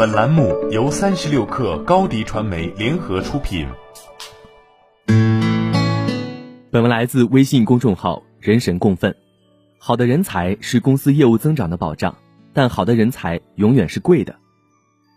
[0.00, 3.66] 本栏目由三十六氪高低传媒联合出品。
[6.70, 9.14] 本文来自微信公众号“人神共愤”。
[9.76, 12.16] 好的人才是公司业务增长的保障，
[12.54, 14.34] 但好的人才永远是贵的。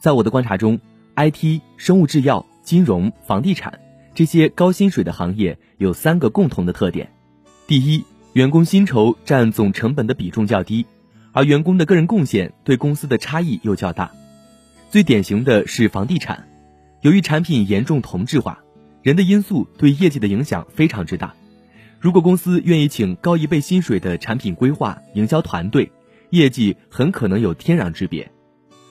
[0.00, 0.78] 在我的观察中
[1.16, 3.80] ，IT、生物制药、金融、房地产
[4.14, 7.12] 这些高薪水的行业有三个共同的特点：
[7.66, 10.86] 第一，员工薪酬占总成本的比重较低，
[11.32, 14.12] 而员工的个人贡献对公司的差异又较大。
[14.90, 16.48] 最典型的是房地产，
[17.02, 18.58] 由于产品严重同质化，
[19.02, 21.34] 人的因素对业绩的影响非常之大。
[22.00, 25.92] 如果公司愿意请高一倍薪水的产品规划、营销团队，
[26.30, 28.30] 业绩很可能有天壤之别。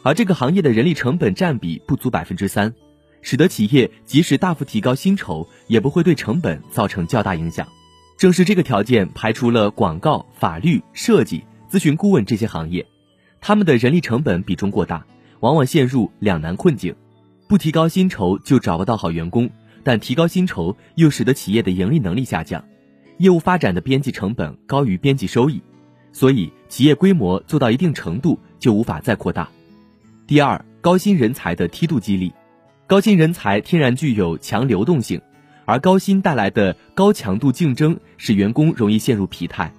[0.03, 2.75] 而这个行业的人力成本占比不足百分之三，
[3.23, 7.67] 使得企业即使大幅提高薪酬，也不会对成本造成较大影响。
[8.19, 12.85] 正是这个条件排除了广告、法律、设计、咨询顾问这些行业，
[13.41, 15.03] 他们的人力成本比重过大。
[15.39, 16.95] 往往陷入两难困境，
[17.47, 19.49] 不提高薪酬就找不到好员工，
[19.83, 22.63] 但提高薪酬又使得企业的盈利能力下降，
[23.17, 25.61] 业务发展的边际成本高于边际收益，
[26.11, 29.47] 所以企业规模做到一定程度就无法再扩大。
[30.25, 32.33] 第二，高薪人才的梯度激励，
[32.85, 35.21] 高薪人才天然具有强流动性，
[35.65, 39.71] 而高薪带来的高强度竞争使员工容易陷入疲态，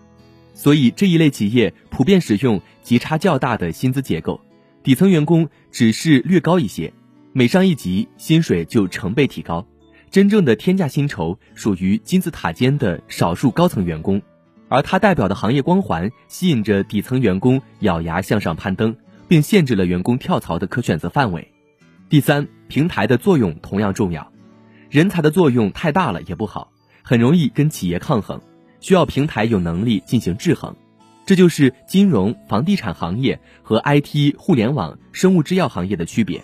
[0.54, 4.40] 所以这一类企业普遍使用极差较大的薪资结构。
[4.82, 6.92] 底层员工只是略高一些，
[7.32, 9.66] 每上一级薪水就成倍提高。
[10.10, 14.22] 真正的天价薪酬属于金字塔尖的少数高层员工，
[14.68, 18.96] 而它代表的行业光环吸引着底层员工咬牙向上攀登，
[19.28, 21.52] 并限制了员工跳槽的可选择范围。
[22.08, 24.32] 第三，平台的作用同样重要，
[24.88, 28.40] 人才的作用太大了也不好，很容易跟企业抗衡，
[28.80, 30.74] 需要平台有能力进行制衡。
[31.28, 36.42] 这就是金融、房地产行业和 IT、互联网、生物制药行业的区别。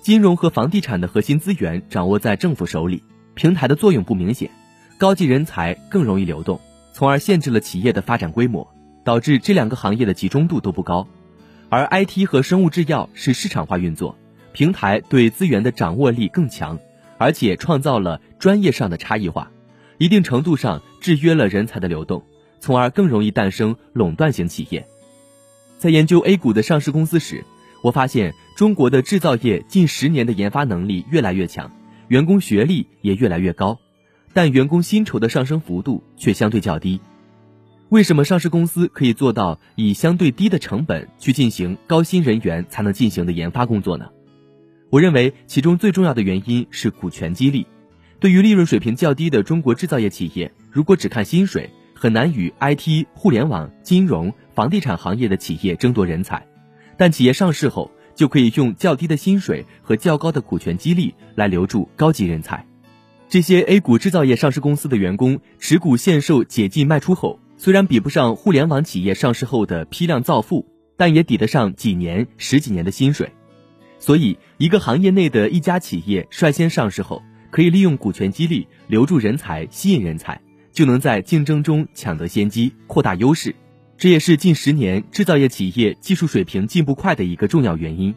[0.00, 3.02] 金融和房地产的核心资源掌握在政府手里，
[3.34, 4.48] 平台的作用不明显，
[4.96, 6.60] 高级人才更容易流动，
[6.92, 8.72] 从而限制了企业的发展规模，
[9.02, 11.08] 导致这两个行业的集中度都不高。
[11.68, 14.16] 而 IT 和生物制药是市场化运作，
[14.52, 16.78] 平台对资源的掌握力更强，
[17.18, 19.50] 而且创造了专业上的差异化，
[19.98, 22.22] 一定程度上制约了人才的流动。
[22.66, 24.88] 从而更容易诞生垄断型企业。
[25.78, 27.44] 在研究 A 股的上市公司时，
[27.80, 31.70] 我发现中国的制造业近十年的研发能力越来越强，
[32.08, 33.78] 员工学历也越来越高，
[34.32, 37.00] 但员工薪酬的上升幅度却相对较低。
[37.90, 44.06] 为什么上市公司可以做到以相对低的成本去进行高薪人员才能进行的研发工作呢？
[44.90, 47.64] 我认为其中最重要的原因是股权激励。
[48.18, 56.46] 对于利润水平较低的中国制造业企业，如果只看薪水，很难与 IT、互联网、金融、房地产行业的企业争夺人才，
[56.98, 62.66] 但企业上市后就可以用较低的薪水和较高的股权激励来留住高级人才。
[63.30, 70.66] 这些 A 股制造业上市公司的员工持股限售解禁卖出后，虽然比不上互联网企业上市后的批量造富，
[70.98, 73.32] 但也抵得上几年、十几年的薪水。
[73.98, 80.38] 所以，一个行业内的一家企业率先上市后，可以利用股权激励留住人才、吸引人才。
[80.76, 83.56] 就能在竞争中抢得先机，扩大优势，
[83.96, 88.14] 这也是近十年制造业企业技术水平进步快的一个重要原因。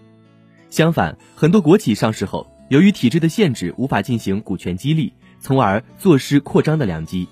[0.69, 7.29] 相反，很多国企上市后，由于体制的限制，无法进行股权激励，从而坐失扩张的良机。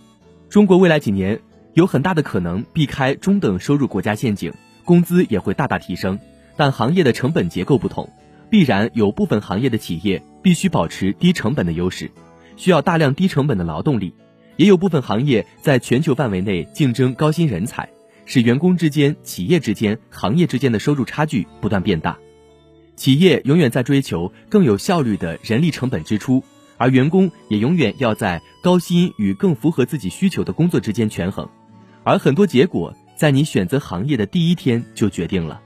[0.47, 1.41] 中国未来几年
[1.73, 4.53] 有很大的可能避开中等收入国家陷阱，
[4.85, 6.17] 工资也会大大提升，
[6.55, 8.09] 但行业的成本结构不同，
[8.49, 12.11] 必然有部分行业的企业必须保持低成本的优势，
[12.55, 14.13] 需要大量低成本的劳动力。
[14.57, 17.87] 也有部分行业在全球范围内竞争高薪人才，
[18.25, 22.17] 使员工之间、企业之间、行业之间的收入差距不断变大。
[22.95, 26.43] 企业永远在追求更有效率的人力成本支出，
[26.77, 31.47] 而员工也永远要在高薪与更符合自己需求的工作之间权衡。
[32.03, 35.61] 而很多结果在你选择行业的第一天就决定了。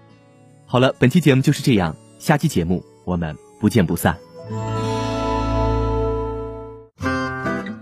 [0.66, 4.81] 好了，本期节目就是这样，下期节目我们不见不散。